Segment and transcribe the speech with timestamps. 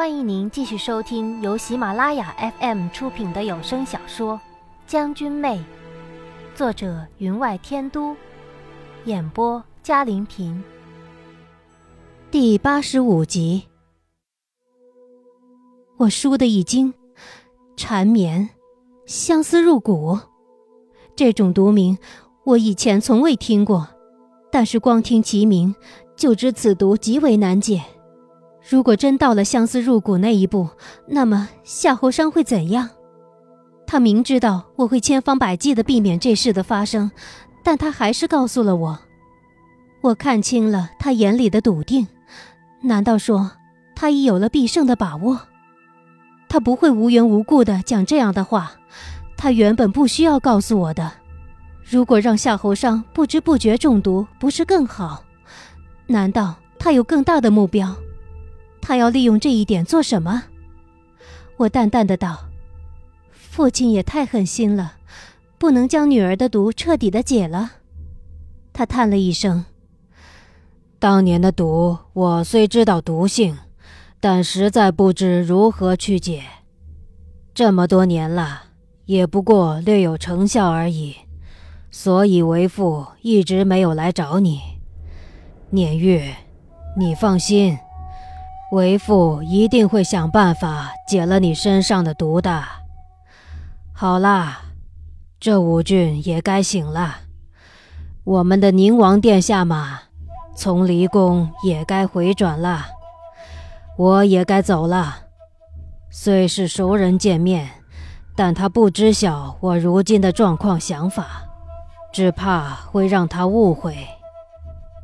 [0.00, 4.36] 欢迎您继续收听由喜马拉雅 FM 出品的有声小说
[4.86, 5.58] 《将军妹》，
[6.56, 8.16] 作者云外天都，
[9.04, 10.64] 演播嘉玲平。
[12.30, 13.64] 第八十五集，
[15.98, 16.94] 我输的一惊，
[17.76, 18.48] 缠绵，
[19.04, 20.18] 相思入骨，
[21.14, 21.98] 这种毒名
[22.44, 23.86] 我以前从未听过，
[24.50, 25.74] 但是光听其名
[26.16, 27.82] 就知此毒极为难解。
[28.68, 30.68] 如果真到了相思入骨那一步，
[31.06, 32.88] 那么夏侯商会怎样？
[33.86, 37.10] 他明知道我会千方百计的避免这事的发生，
[37.64, 38.98] 但他还是告诉了我。
[40.02, 42.06] 我看清了他眼里的笃定，
[42.82, 43.50] 难道说
[43.96, 45.40] 他已有了必胜的把握？
[46.48, 48.72] 他不会无缘无故的讲这样的话，
[49.36, 51.10] 他原本不需要告诉我的。
[51.84, 55.24] 如果让夏侯商不知不觉中毒，不是更好？
[56.06, 57.94] 难道他有更大的目标？
[58.80, 60.44] 他要利用这一点做什么？
[61.58, 62.48] 我淡淡的道
[63.30, 64.94] ：“父亲也太狠心了，
[65.58, 67.72] 不能将女儿的毒彻底的解了。”
[68.72, 69.66] 他叹了一声
[70.98, 73.58] ：“当年的毒，我虽知道毒性，
[74.20, 76.42] 但实在不知如何去解。
[77.52, 78.62] 这么多年了，
[79.04, 81.14] 也不过略有成效而已，
[81.90, 84.60] 所以为父一直没有来找你。
[85.68, 86.22] 念玉，
[86.96, 87.76] 你放心。”
[88.70, 92.62] 为父一定会想办法解了你身上的毒的。
[93.92, 94.60] 好啦，
[95.40, 97.16] 这五郡也该醒了。
[98.22, 100.02] 我们的宁王殿下嘛，
[100.54, 102.86] 从离宫也该回转了。
[103.96, 105.16] 我也该走了。
[106.10, 107.68] 虽是熟人见面，
[108.36, 111.42] 但他不知晓我如今的状况想法，
[112.12, 113.96] 只怕会让他误会。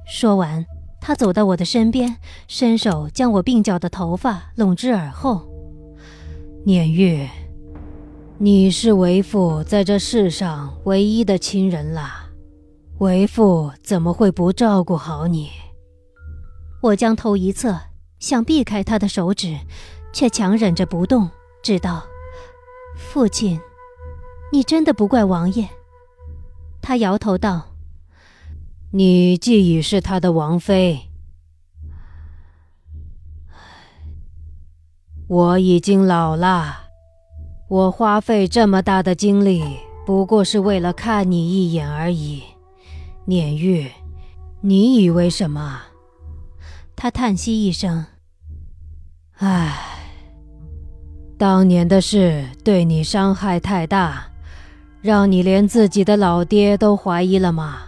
[0.07, 0.65] 说完。
[1.07, 2.17] 他走到我的身边，
[2.49, 5.47] 伸手将我鬓角的头发拢至耳后。
[6.65, 7.29] 念玉，
[8.39, 12.11] 你是为父在这世上唯一的亲人了，
[12.99, 15.51] 为父怎么会不照顾好你？
[16.83, 17.79] 我将头一侧，
[18.19, 19.57] 想避开他的手指，
[20.13, 21.31] 却强忍着不动，
[21.63, 22.03] 知道，
[22.97, 23.61] 父亲，
[24.51, 25.69] 你真的不怪王爷。
[26.83, 27.76] 他摇头道。
[28.93, 31.11] 你既已是他的王妃，
[35.27, 36.87] 我已经老了。
[37.69, 39.63] 我花费这么大的精力，
[40.07, 42.45] 不过是为了看你一眼而已。
[43.25, 43.91] 念玉，
[44.61, 45.83] 你以为什么？
[46.95, 48.07] 他叹息一声
[49.39, 49.77] ：“唉，
[51.37, 54.31] 当年的事对你伤害太大，
[55.03, 57.81] 让你连自己的老爹都怀疑了吗？”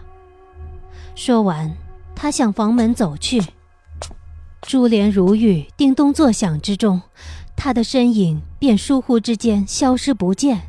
[1.18, 1.76] 说完，
[2.14, 3.42] 他向房门走去。
[4.62, 7.02] 珠帘如玉，叮咚作响之中，
[7.56, 10.62] 他的身影便疏忽之间消失不见。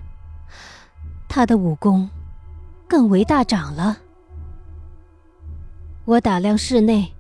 [1.28, 2.09] 他的武功
[2.88, 4.00] 更为大涨了。
[6.06, 7.14] 我打量室内，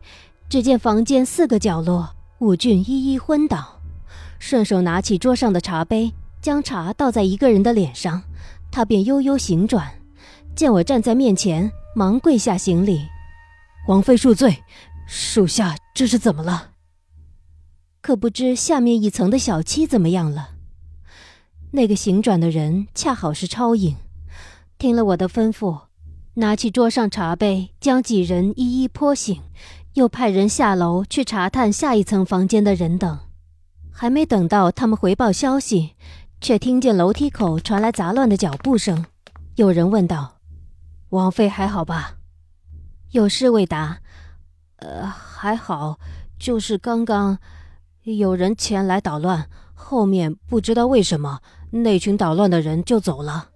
[0.49, 3.79] 只见房间四个角落，武俊一一昏倒。
[4.39, 8.23] 顺手拿起桌上的茶杯，将茶倒在一个人的脸上，
[8.71, 9.87] 他便悠悠醒转，
[10.55, 13.07] 见我站在面前，忙跪下行礼。
[13.87, 14.63] 王妃恕罪，
[15.07, 16.71] 属下这是怎么了？
[18.01, 20.51] 可不知下面一层的小七怎么样了？
[21.71, 23.95] 那个醒转的人恰好是超影，
[24.77, 25.81] 听了我的吩咐，
[26.35, 29.41] 拿起桌上茶杯，将几人一一泼醒，
[29.93, 33.19] 又派人下楼去查探下一层房间的人等。
[33.91, 35.95] 还没等到他们回报消息，
[36.39, 39.05] 却听见楼梯口传来杂乱的脚步声。
[39.55, 40.37] 有人问道
[41.09, 42.15] ：“王妃还好吧？”
[43.11, 43.99] 有侍卫答
[44.77, 45.99] ：“呃，还好，
[46.37, 47.39] 就是刚刚
[48.03, 51.39] 有人前来捣乱，后面不知道为什么
[51.71, 53.49] 那群捣乱的人就走了。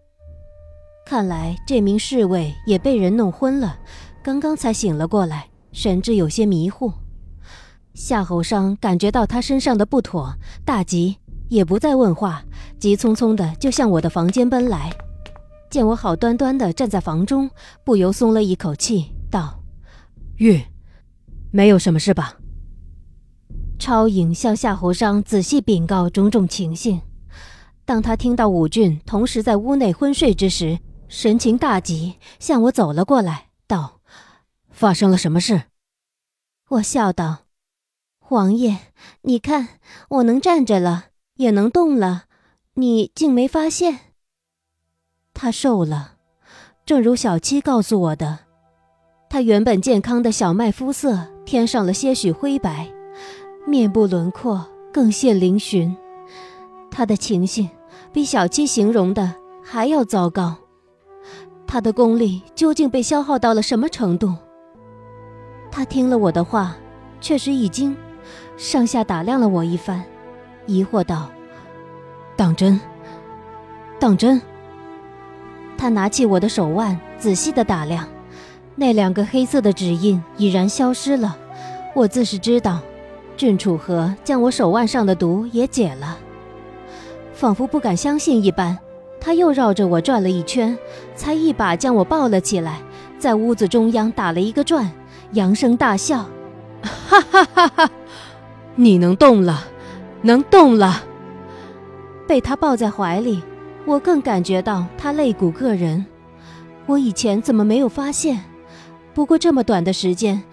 [1.06, 3.78] 看来这名侍卫也被人弄昏了，
[4.24, 6.92] 刚刚才醒了过来，神志有些迷糊。”
[7.94, 10.34] 夏侯商感觉到他身上的不妥，
[10.66, 11.18] 大急，
[11.50, 12.44] 也不再问话，
[12.80, 14.90] 急匆匆的就向我的房间奔来。
[15.70, 17.52] 见我好端端的站在房中，
[17.84, 19.12] 不由松了一口气。
[19.34, 19.64] 道
[20.38, 20.62] ：“玉，
[21.50, 22.38] 没有什么事吧？”
[23.80, 27.02] 超影向夏侯商仔细禀告种种情形。
[27.84, 30.78] 当他听到武俊同时在屋内昏睡之时，
[31.08, 34.02] 神情大急，向我走了过来，道
[34.70, 35.64] ：“发生了什么事？”
[36.70, 37.46] 我笑道
[38.30, 38.78] ：“王爷，
[39.24, 41.08] 你看，我能站着了，
[41.38, 42.26] 也能动了，
[42.76, 44.00] 你竟没发现？”
[45.34, 46.18] 他瘦了，
[46.86, 48.53] 正如小七告诉我的。
[49.34, 52.88] 他原本健康的小麦肤色添上了些许灰白，
[53.66, 54.64] 面部轮廓
[54.94, 55.92] 更现嶙峋。
[56.92, 57.68] 他的情形
[58.12, 59.34] 比小七形容的
[59.64, 60.56] 还要糟糕。
[61.66, 64.36] 他的功力究竟被消耗到了什么程度？
[65.72, 66.76] 他听了我的话，
[67.20, 67.98] 确实一惊，
[68.56, 70.04] 上下打量了我一番，
[70.68, 71.28] 疑惑道
[72.38, 72.80] ：“当真？
[74.00, 74.40] 当真？”
[75.76, 78.08] 他拿起我的手腕，仔细的打量，
[78.76, 81.38] 那两个黑色的指印已然消失了。
[81.94, 82.80] 我自是知道，
[83.38, 86.18] 郑楚河将我手腕上的毒也解了。
[87.34, 88.78] 仿佛不敢相信一般，
[89.20, 90.78] 他又绕着我转了一圈，
[91.16, 92.80] 才一把将我抱了起来，
[93.20, 94.90] 在屋子中央打了一个转。
[95.34, 96.26] 扬声大笑，
[96.82, 97.92] 哈哈哈哈！
[98.76, 99.66] 你能动了，
[100.22, 101.04] 能动了。
[102.28, 103.42] 被他抱在怀里，
[103.86, 106.06] 我更感觉到他肋骨硌人。
[106.86, 108.44] 我以前怎么没有发现？
[109.14, 110.44] 不过这么短的时间，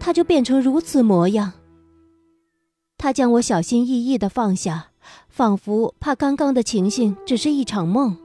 [0.00, 1.52] 他就变成如此模样。
[2.96, 4.88] 他将我小心翼翼的放下，
[5.28, 8.16] 仿佛怕刚刚的情形只是一场梦，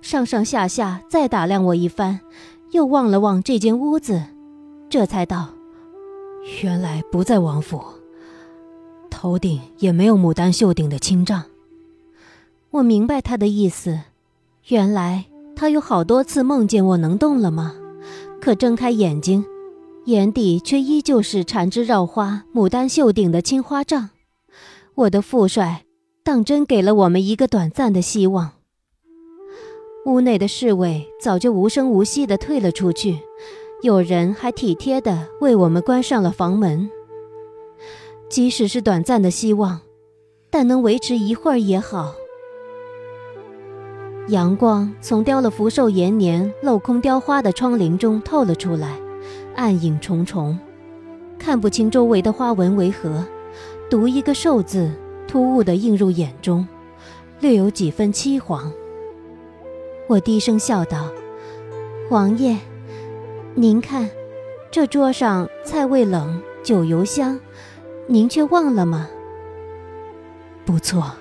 [0.00, 2.20] 上上下下再打量我一番，
[2.70, 4.22] 又望了望这间屋子。
[4.88, 5.48] 这才道
[6.62, 7.82] ：“原来不在王府，
[9.10, 11.42] 头顶也没有牡丹绣顶的青帐。”
[12.70, 13.98] 我明白他的意思，
[14.68, 15.24] 原来
[15.56, 17.74] 他有好多次梦见我能动了吗？
[18.42, 19.44] 可睁开眼睛，
[20.06, 24.10] 眼底却依旧是缠枝绕花、牡丹绣顶的青花帐。
[24.96, 25.84] 我的父帅
[26.24, 28.50] 当真给了我们一个短暂的希望。
[30.06, 33.20] 屋内的侍卫早就无声无息地退了出去。
[33.82, 36.90] 有人还体贴地为我们关上了房门。
[38.28, 39.80] 即使是短暂的希望，
[40.50, 42.12] 但能维持一会儿也好。
[44.28, 48.96] 阳光从雕了福寿延年镂空雕花的窗棂中透了出来，
[49.56, 50.56] 暗影重重，
[51.38, 53.24] 看不清周围的花纹为何，
[53.90, 54.92] 独一个寿字
[55.26, 56.66] 突兀地映入眼中，
[57.40, 58.72] 略有几分凄黄。
[60.06, 61.08] 我低声笑道
[62.08, 62.56] ：“王爷。”
[63.54, 64.08] 您看，
[64.70, 67.38] 这桌上菜味冷，酒油香，
[68.06, 69.08] 您却忘了吗？
[70.64, 71.12] 不错，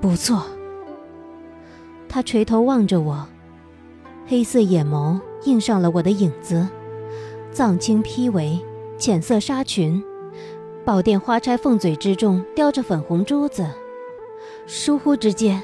[0.00, 0.42] 不错。
[2.12, 3.24] 他垂头望着我，
[4.26, 6.66] 黑色眼眸映上了我的影子，
[7.52, 8.58] 藏青披围，
[8.98, 10.02] 浅色纱裙，
[10.84, 13.64] 宝殿花钗凤嘴之中叼着粉红珠子。
[14.66, 15.62] 疏忽之间，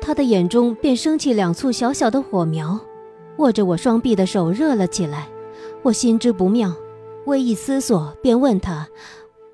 [0.00, 2.80] 他的眼中便升起两簇小小的火苗。
[3.38, 5.28] 握着我双臂的手热了起来，
[5.82, 6.74] 我心知不妙，
[7.26, 8.88] 微一思索，便问他：“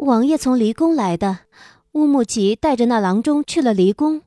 [0.01, 1.41] 王爷从离宫来的，
[1.93, 4.23] 乌木齐带着那郎中去了离宫。”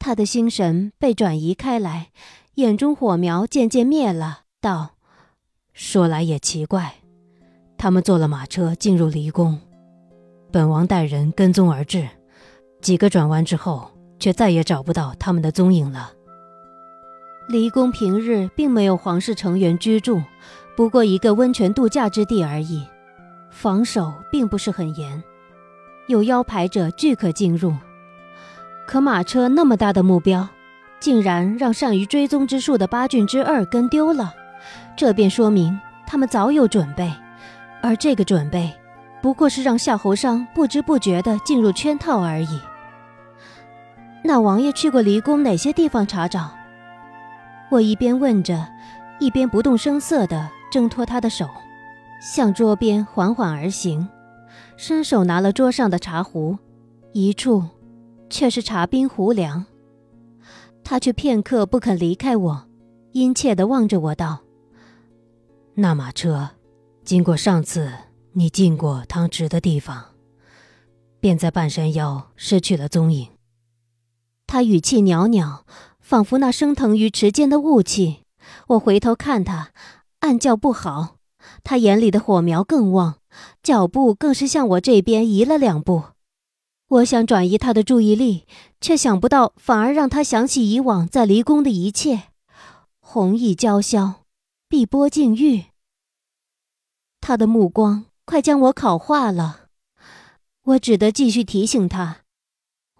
[0.00, 2.08] 他的心神被转移开来，
[2.54, 4.92] 眼中火苗渐渐灭了，道
[5.74, 6.94] ：“说来也奇怪，
[7.76, 9.60] 他们坐了马车进入离宫，
[10.50, 12.08] 本王带人跟踪而至，
[12.80, 16.14] 几个转弯之后，却再也找不到他们的踪影了。”
[17.50, 20.22] 离宫平日并没有皇室成员居住，
[20.78, 22.86] 不过一个温泉度假之地而已，
[23.50, 25.22] 防守并不是很严，
[26.08, 27.74] 有腰牌者俱可进入。
[28.90, 30.48] 可马车那么大的目标，
[30.98, 34.34] 竟然让善于追踪之术的八郡之二跟丢了，
[34.96, 35.78] 这便说明
[36.08, 37.08] 他们早有准备，
[37.80, 38.74] 而这个准备，
[39.22, 42.60] 不过是让夏侯商不知不觉地进入圈套而已。
[44.24, 46.50] 那王爷去过离宫哪些地方查找？
[47.70, 48.66] 我一边问着，
[49.20, 51.48] 一边不动声色地挣脱他的手，
[52.20, 54.08] 向桌边缓缓而行，
[54.76, 56.58] 伸手拿了桌上的茶壶，
[57.12, 57.64] 一处
[58.30, 59.66] 却是茶冰壶凉。
[60.82, 62.68] 他却片刻不肯离开我，
[63.12, 64.38] 殷切地望着我道
[65.74, 66.50] ：“那马车
[67.04, 67.92] 经过上次
[68.32, 70.04] 你进过汤池的地方，
[71.20, 73.28] 便在半山腰失去了踪影。”
[74.46, 75.64] 他语气袅袅。
[76.00, 78.24] 仿佛那升腾于池间的雾气，
[78.66, 79.70] 我回头看他，
[80.18, 81.18] 暗叫不好。
[81.62, 83.18] 他眼里的火苗更旺，
[83.62, 86.02] 脚步更是向我这边移了两步。
[86.90, 88.46] 我想转移他的注意力，
[88.80, 92.22] 却想不到，反而让他想起以往在离宫的一切。
[92.98, 94.14] 红意娇绡，
[94.68, 95.66] 碧波净玉。
[97.20, 99.66] 他的目光快将我烤化了。
[100.64, 102.18] 我只得继续提醒他：“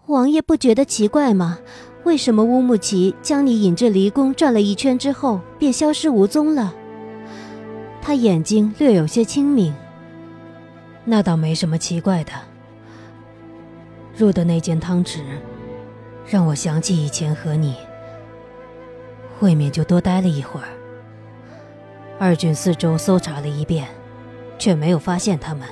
[0.06, 1.58] 王爷不觉得奇怪吗？”
[2.04, 6.72] 为什么乌木齐将你引至离宫转了一圈之后便消失无踪了？
[8.00, 9.74] 他眼睛略有些清明。
[11.04, 12.49] 那倒没什么奇怪的。
[14.20, 15.22] 入的那间汤池，
[16.26, 17.74] 让我想起以前和你，
[19.40, 20.68] 未免就多待了一会儿。
[22.18, 23.88] 二郡四周搜查了一遍，
[24.58, 25.66] 却没有发现他们，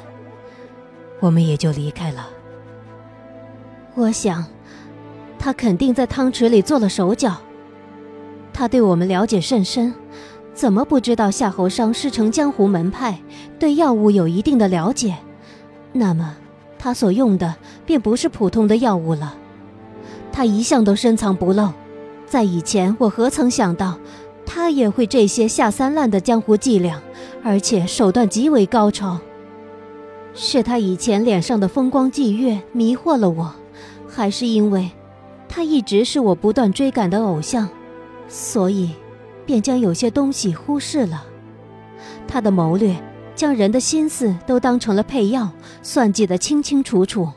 [1.21, 2.31] 我们也就离开了。
[3.95, 4.47] 我想，
[5.39, 7.37] 他肯定在汤池里做了手脚。
[8.55, 9.95] 他对我们了解甚深，
[10.55, 13.21] 怎么不知道夏侯商师承江湖门派，
[13.59, 15.17] 对药物有一定的了解？
[15.93, 16.35] 那么，
[16.79, 17.55] 他所用的
[17.89, 19.35] 便不是普通的药物了。
[20.31, 21.73] 他一向都深藏不露，
[22.27, 23.99] 在以前我何曾想到，
[24.45, 27.01] 他也会这些下三滥的江湖伎俩，
[27.43, 29.19] 而且手段极为高超。
[30.35, 33.55] 是他以前脸上的风光霁月迷惑了我，
[34.07, 34.91] 还是因为，
[35.49, 37.71] 他一直是我不断追赶的偶像，
[38.29, 38.91] 所以，
[39.47, 41.25] 便将有些东西忽视了。
[42.29, 42.95] 他的谋略，
[43.35, 45.49] 将人的心思都当成了配药，
[45.81, 47.33] 算计得清清楚楚。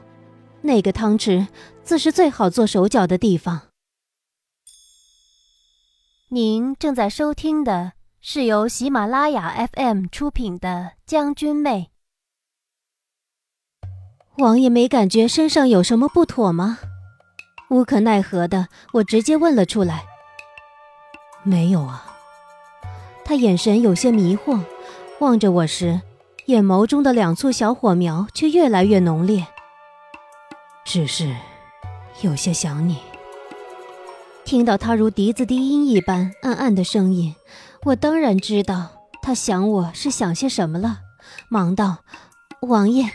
[0.61, 1.47] 那个汤池，
[1.83, 3.61] 自是最好做手脚的地方。
[6.29, 10.67] 您正在收听的是由喜马拉雅 FM 出品的
[11.05, 11.89] 《将军妹》。
[14.37, 16.79] 王爷没感觉身上有什么不妥吗？
[17.69, 20.05] 无可奈何的，我直接问了出来。
[21.43, 22.05] 没有啊。
[23.25, 24.63] 他眼神有些迷惑，
[25.19, 26.01] 望着我时，
[26.45, 29.47] 眼眸中的两簇小火苗却越来越浓烈。
[30.93, 31.33] 只是
[32.19, 33.00] 有些想你。
[34.43, 37.33] 听到他如笛子低音一般暗暗的声音，
[37.83, 38.89] 我当然知道
[39.21, 41.00] 他想我是想些什么了，
[41.48, 42.00] 忙道
[42.67, 43.10] ：“王爷。”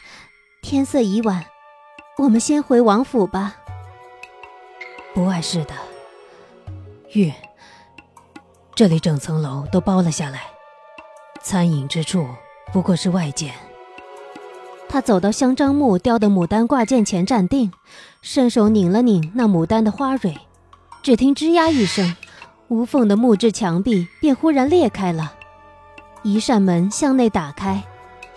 [0.65, 1.45] 天色已晚，
[2.17, 3.57] 我们先回王府吧。
[5.13, 5.75] 不碍事的，
[7.13, 7.31] 玉，
[8.75, 10.45] 这里整层楼都包了下来，
[11.43, 12.27] 餐饮之处
[12.73, 13.53] 不过是外间。
[14.89, 17.71] 他走到香樟木雕的牡丹挂件前站定，
[18.23, 20.35] 伸手拧了拧那牡丹的花蕊，
[21.03, 22.15] 只听吱呀一声，
[22.69, 25.33] 无缝的木质墙壁便忽然裂开了，
[26.23, 27.83] 一扇门向内打开。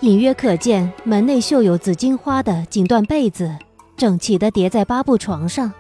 [0.02, 3.56] 隐约可见门内绣有紫荆花的锦缎被子，
[3.98, 5.72] 整齐地叠在八步床上。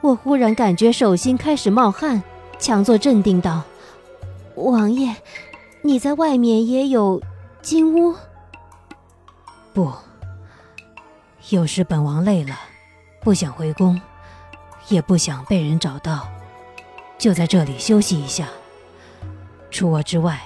[0.00, 2.22] 我忽然感觉手心开始冒汗，
[2.58, 3.62] 强作镇定道
[4.56, 5.14] ：“王爷，
[5.82, 7.20] 你在外面也有
[7.60, 8.14] 金屋
[9.72, 9.92] ？”“不，
[11.50, 12.58] 有时本王累了，
[13.20, 14.00] 不想回宫，
[14.88, 16.28] 也不想被人找到，
[17.18, 18.48] 就在这里休息一下。
[19.70, 20.40] 除我之外。”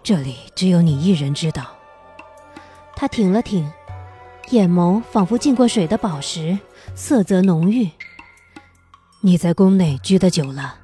[0.00, 1.66] 这里只有你一人知道。
[2.96, 3.70] 他挺了挺，
[4.48, 6.58] 眼眸仿佛浸过水的宝石，
[6.94, 7.90] 色泽浓郁。
[9.20, 10.76] 你在宫内居得久了，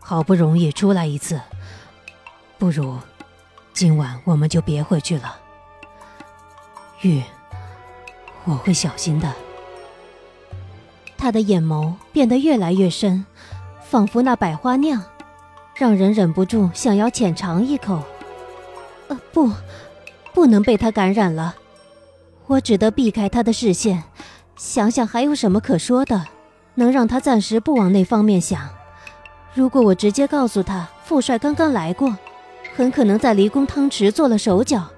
[0.00, 1.38] 好不容易出来一次，
[2.56, 2.96] 不如
[3.74, 5.41] 今晚我们就别回去了。
[7.02, 7.22] 玉，
[8.44, 9.32] 我会小心的。
[11.16, 13.24] 他的眼眸变得越来越深，
[13.84, 15.02] 仿佛那百花酿，
[15.74, 18.02] 让人忍不住想要浅尝一口。
[19.08, 19.50] 呃不，
[20.32, 21.56] 不能被他感染了。
[22.46, 24.04] 我只得避开他的视线，
[24.56, 26.26] 想想还有什么可说的，
[26.74, 28.68] 能让他暂时不往那方面想。
[29.54, 32.16] 如果我直接告诉他父帅刚刚来过，
[32.74, 34.88] 很可能在离宫汤池做了手脚，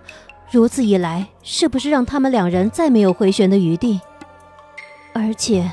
[0.54, 4.00] 如此一来，是不是让他们两人再没有回旋的余地？
[5.12, 5.68] 而且，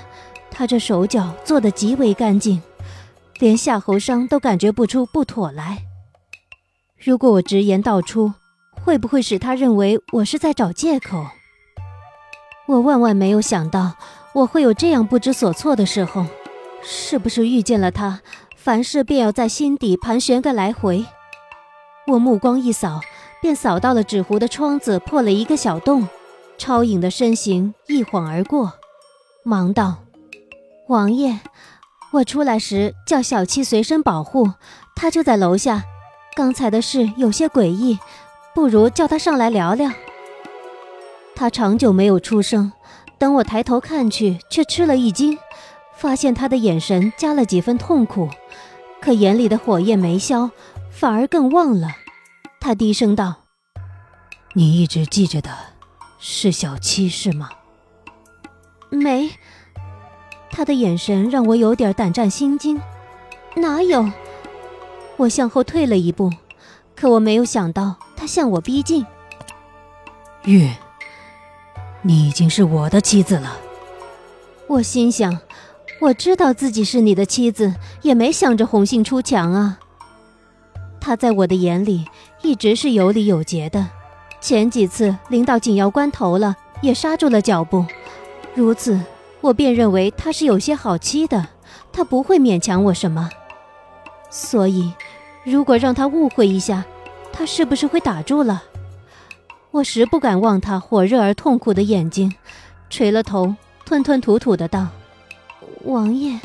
[0.49, 2.59] 他这手脚做得极为干净，
[3.37, 5.83] 连夏侯商都感觉不出不妥来。
[6.97, 8.33] 如果我直言道出，
[8.83, 11.27] 会不会使他认为我是在找借口？
[12.67, 13.93] 我万万没有想到，
[14.33, 16.25] 我会有这样不知所措的时候。
[16.81, 18.21] 是不是遇见了他，
[18.57, 21.05] 凡事便要在心底盘旋个来回？
[22.07, 22.99] 我目光一扫，
[23.41, 26.07] 便扫到了纸糊的窗子破了一个小洞，
[26.57, 28.73] 超影的身形一晃而过，
[29.43, 29.97] 忙道
[30.87, 31.39] ：“王爷，
[32.13, 34.51] 我出来时叫小七随身保护，
[34.95, 35.83] 他就在楼下。”
[36.33, 37.99] 刚才的事有些诡异，
[38.55, 39.91] 不如叫他上来聊聊。
[41.35, 42.71] 他长久没有出声，
[43.17, 45.37] 等我抬头看去，却吃了一惊，
[45.93, 48.29] 发现他的眼神加了几分痛苦，
[49.01, 50.51] 可眼里的火焰没消，
[50.89, 51.89] 反而更旺了。
[52.63, 53.37] 他低声道
[54.53, 55.49] ：“你一直记着的，
[56.19, 57.49] 是小七是吗？”
[58.91, 59.31] 没。
[60.51, 62.79] 他的眼神让我有点胆战心惊。
[63.55, 64.07] 哪有？
[65.17, 66.29] 我向后退了一步，
[66.95, 69.07] 可我没有想到他向我逼近。
[70.43, 70.69] 玉，
[72.03, 73.57] 你已经是我的妻子了。
[74.67, 75.39] 我心想，
[75.99, 79.79] 我知道自己是你的妻子，也没想着红杏出墙啊。
[81.01, 82.05] 他在我的眼里
[82.41, 83.85] 一直是有理有节的，
[84.39, 87.85] 前几次临到紧要关头了，也刹住了脚步。
[88.55, 88.97] 如此，
[89.41, 91.47] 我便认为他是有些好欺的，
[91.91, 93.29] 他不会勉强我什么。
[94.29, 94.93] 所以。
[95.43, 96.85] 如果让他误会一下，
[97.33, 98.61] 他是不是会打住了？
[99.71, 102.31] 我实不敢望他火热而痛苦的眼睛，
[102.91, 104.89] 垂了头，吞吞吐吐的道
[105.83, 106.39] ：“王爷，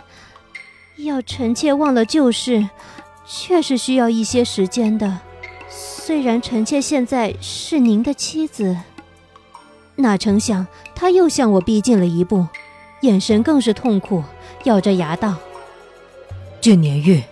[0.97, 2.67] 要臣妾忘了旧事，
[3.27, 5.21] 确实需要一些时间的。
[5.69, 8.77] 虽然臣妾现在是您的妻子。”
[9.99, 12.47] 哪成想他又向我逼近了一步，
[13.01, 14.23] 眼神更是痛苦，
[14.65, 15.35] 咬着牙道
[16.61, 17.23] ：“俊年玉，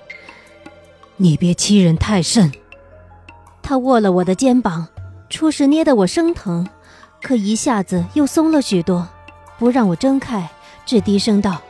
[1.17, 2.51] 你别欺人太甚。”
[3.63, 4.89] 他握了我的肩膀，
[5.29, 6.67] 初时捏得我生疼，
[7.23, 9.07] 可一下子又松了许多，
[9.59, 10.49] 不让我睁开，
[10.87, 11.61] 只低声道：“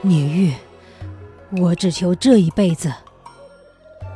[0.00, 0.54] 年玉，
[1.50, 2.92] 我只求这一辈子。”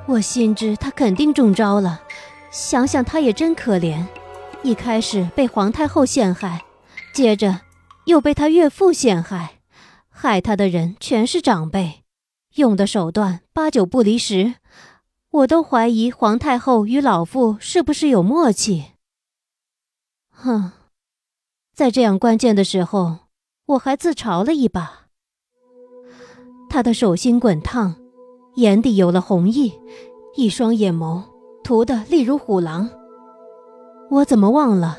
[0.08, 2.02] 我心知他肯定中招了，
[2.50, 4.04] 想想他也真可怜，
[4.62, 6.64] 一开始被皇太后陷害，
[7.14, 7.60] 接着
[8.06, 9.60] 又被他岳父陷害，
[10.08, 12.02] 害他的人全是长辈，
[12.56, 14.56] 用的手段八九不离十。
[15.30, 18.92] 我都怀疑皇太后与老父是不是有默契。
[20.30, 20.72] 哼，
[21.72, 23.20] 在这样关键的时候，
[23.66, 25.01] 我还自嘲了一把。
[26.72, 27.94] 他的手心滚烫，
[28.54, 29.74] 眼底有了红意，
[30.34, 31.22] 一双眼眸
[31.62, 32.88] 涂得厉如虎狼。
[34.08, 34.96] 我怎么忘了，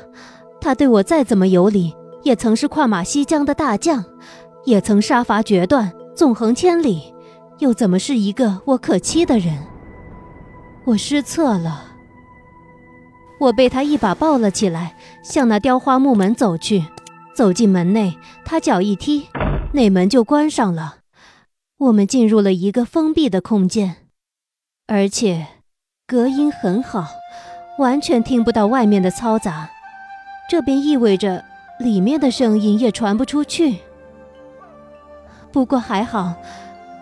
[0.60, 4.04] 他对我再怎么有礼，也曾是跨马西江的大将，
[4.64, 7.12] 也曾杀伐决断，纵横千里，
[7.58, 9.58] 又怎么是一个我可欺的人？
[10.84, 11.86] 我失策了，
[13.40, 16.84] 我被他一把抱了起来，向那雕花木门走去。
[17.34, 19.26] 走进门内，他脚一踢，
[19.72, 20.98] 内门就关上了。
[21.78, 23.96] 我们进入了一个封闭的空间，
[24.86, 25.46] 而且
[26.06, 27.06] 隔音很好，
[27.78, 29.70] 完全听不到外面的嘈杂。
[30.50, 31.44] 这便意味着
[31.78, 33.78] 里面的声音也传不出去。
[35.52, 36.34] 不过还好，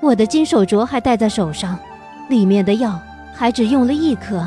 [0.00, 1.78] 我的金手镯还戴在手上，
[2.28, 3.00] 里面的药。
[3.34, 4.46] 还只用了一颗。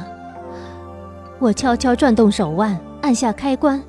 [1.39, 3.81] 我悄悄转动手腕，按下开关，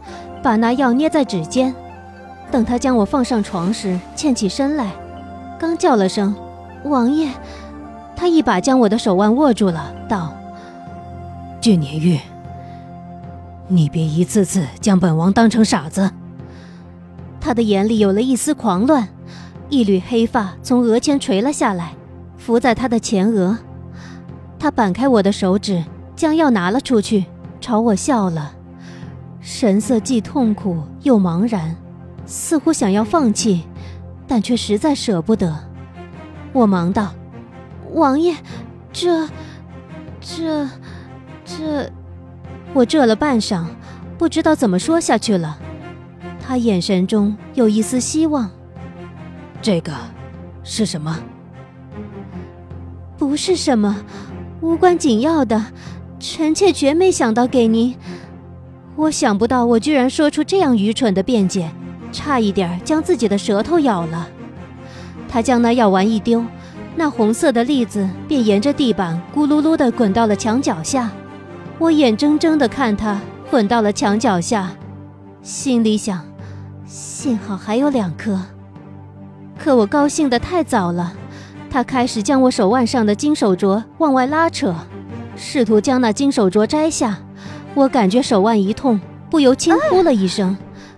[0.42, 1.72] 把那药捏在指尖。
[2.50, 4.90] 等他将我放上床时，欠起身来，
[5.58, 6.34] 刚叫了声
[6.84, 7.30] “王爷”，
[8.14, 10.32] 他一把将我的手腕握住了，道
[11.60, 12.18] ：“俊年玉，
[13.68, 16.10] 你别一次次将本王当成傻子。”
[17.40, 19.08] 他的眼里有了一丝狂乱，
[19.68, 21.92] 一缕黑发从额前垂了下来，
[22.36, 23.56] 伏在他的前额。
[24.58, 27.24] 他扳开我的手指，将药拿了出去，
[27.60, 28.52] 朝我笑了，
[29.40, 31.76] 神色既痛苦又茫然，
[32.26, 33.64] 似乎想要放弃，
[34.26, 35.54] 但却实在舍不得。
[36.52, 37.14] 我忙道
[37.94, 38.34] ：“王爷，
[38.92, 39.28] 这、
[40.20, 40.68] 这、
[41.44, 41.90] 这……”
[42.74, 43.64] 我这了半晌，
[44.18, 45.58] 不知道怎么说下去了。
[46.40, 48.50] 他眼神中有一丝希望。
[49.62, 49.92] 这个
[50.62, 51.18] 是什么？
[53.16, 54.04] 不是什么。
[54.60, 55.66] 无关紧要的，
[56.18, 57.96] 臣妾绝没想到给您。
[58.96, 61.70] 我想不到，我居然说出这样愚蠢的辩解，
[62.16, 64.26] 差一点将自己的舌头咬了。
[65.28, 66.42] 他将那药丸一丢，
[66.96, 71.10] 那红色的粒子便沿着地板咕噜噜地滚到了墙脚下。
[71.78, 74.70] 我眼睁睁地看它滚到了墙脚下，
[75.42, 76.24] 心里想：
[76.86, 78.40] 幸好还有两颗。
[79.58, 81.12] 可我高兴得太早了。
[81.68, 84.74] 他开始将我手腕上的金手镯往外拉扯，
[85.36, 87.18] 试图将那金手镯摘下。
[87.74, 88.98] 我感觉手腕一痛，
[89.28, 90.56] 不由轻呼了一声。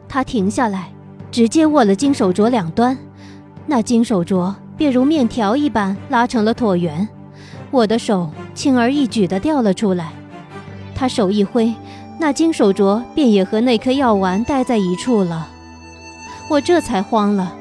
[0.08, 0.92] 他停下来，
[1.30, 2.96] 直接握了金手镯两端，
[3.66, 7.08] 那金手镯便如面条一般拉成了椭圆。
[7.70, 10.12] 我的手轻而易举地掉了出来。
[10.94, 11.72] 他手一挥，
[12.18, 15.48] 那金手镯便也和那颗药丸待在一处了。
[16.48, 17.54] 我这才慌了，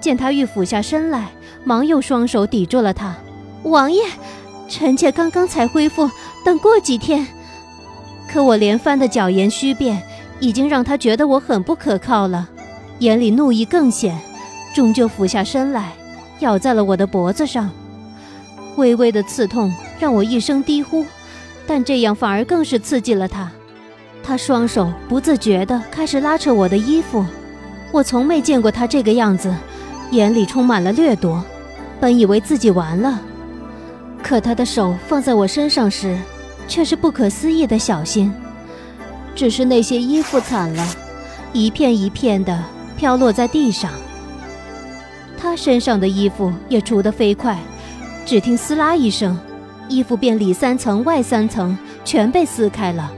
[0.00, 1.28] 见他欲俯下身来。
[1.62, 3.14] 忙用双手抵住了他，
[3.64, 4.02] 王爷，
[4.66, 6.10] 臣妾刚刚才恢复，
[6.42, 7.26] 等过几天。
[8.26, 10.02] 可我连番的狡言虚辩，
[10.40, 12.48] 已经让他觉得我很不可靠了，
[13.00, 14.18] 眼里怒意更显，
[14.74, 15.92] 终究俯下身来，
[16.40, 17.70] 咬在了我的脖子上。
[18.76, 21.04] 微微的刺痛让我一声低呼，
[21.66, 23.50] 但这样反而更是刺激了他。
[24.22, 27.24] 他双手不自觉地开始拉扯我的衣服，
[27.90, 29.52] 我从没见过他这个样子。
[30.10, 31.42] 眼里充满了掠夺，
[32.00, 33.20] 本以为自己完了，
[34.22, 36.18] 可他的手放在我身上时，
[36.68, 38.30] 却是不可思议的小心。
[39.34, 40.86] 只是那些衣服惨了，
[41.52, 42.62] 一片一片的
[43.00, 43.90] 飘落在地上。
[45.38, 47.58] 他身上的衣服也除得飞快，
[48.26, 49.38] 只听撕拉一声，
[49.88, 53.10] 衣服便里三层外三层全被撕开了。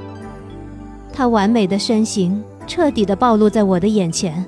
[1.13, 4.47] 他完美的身形彻底的暴露在我的眼前，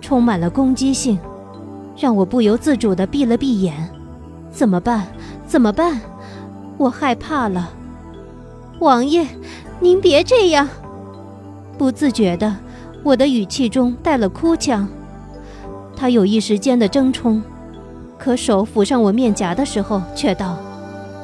[0.00, 1.18] 充满了攻击性。
[1.96, 3.90] 让我不由自主地闭了闭眼，
[4.52, 5.08] 怎么办？
[5.48, 6.00] 怎么办？
[6.76, 7.70] 我害怕了。
[8.78, 9.26] 王爷，
[9.80, 10.68] 您别这样。
[11.76, 12.54] 不自觉的，
[13.06, 14.88] 我的语气中带了哭腔。
[15.96, 17.40] 他有一时间的争冲，
[18.18, 20.58] 可手抚上我面颊的时候，却道：“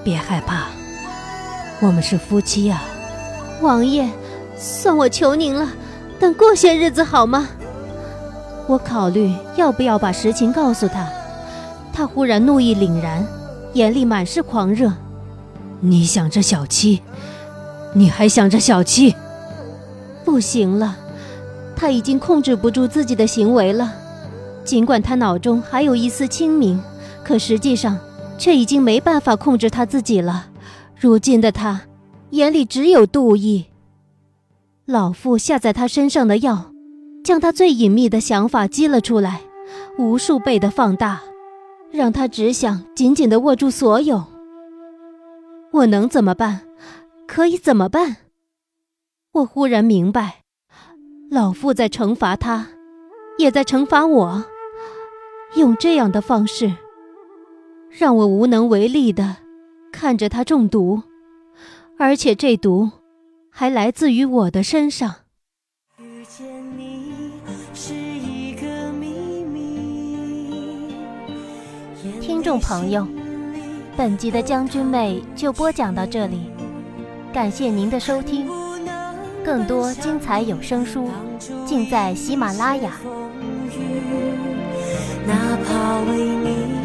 [0.04, 0.66] 别害怕，
[1.80, 2.84] 我们是夫妻啊。”
[3.60, 4.08] 王爷，
[4.56, 5.68] 算我求您了，
[6.20, 7.48] 等过些日子好吗？
[8.68, 11.08] 我考虑要不要把实情告诉他。
[11.92, 13.26] 他忽然怒意凛然，
[13.72, 14.92] 眼里满是狂热。
[15.80, 17.02] 你想着小七，
[17.92, 19.16] 你还想着小七？
[20.24, 20.96] 不行了，
[21.82, 23.92] 他已经控制不住自己的行为了。
[24.62, 26.80] 尽管他脑中还有一丝清明，
[27.24, 27.98] 可实际上
[28.38, 30.46] 却已经没办法控制他自己了。
[30.96, 31.80] 如今的他，
[32.30, 33.66] 眼里只有妒意。
[34.84, 36.70] 老妇下在他身上的药，
[37.24, 39.40] 将他最隐秘的想法激了出来，
[39.98, 41.20] 无数倍的放大，
[41.90, 44.22] 让他只想紧紧地握住所有。
[45.72, 46.60] 我能怎么办？
[47.26, 48.18] 可以怎么办？
[49.32, 50.41] 我忽然明白，
[51.32, 52.68] 老妇在惩罚他，
[53.38, 54.44] 也在惩罚我。
[55.56, 56.70] 用这样的方式，
[57.88, 59.38] 让我无能为力的
[59.90, 61.02] 看着他中毒，
[61.98, 62.90] 而且这毒
[63.50, 65.14] 还来自于我的身上。
[72.20, 73.08] 听众朋友，
[73.96, 76.50] 本集的将军妹就播讲到这里，
[77.32, 78.46] 感谢您的收听，
[79.44, 81.08] 更多精彩有声书
[81.66, 82.92] 尽在喜马拉雅。
[85.26, 86.81] 哪怕为你。